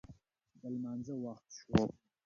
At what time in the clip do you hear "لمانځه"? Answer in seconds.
0.73-1.13